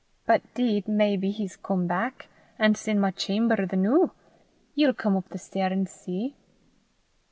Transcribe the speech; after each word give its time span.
But 0.25 0.41
'deed 0.55 0.87
maybe 0.87 1.29
he's 1.29 1.55
come 1.55 1.85
back, 1.85 2.27
an' 2.57 2.73
's 2.73 2.87
i' 2.87 2.95
my 2.95 3.11
chaumer 3.11 3.67
the 3.69 3.77
noo! 3.77 4.09
Ye'll 4.73 4.95
come 4.95 5.15
up 5.15 5.29
the 5.29 5.37
stair 5.37 5.69
an' 5.71 5.85
see?" 5.85 6.35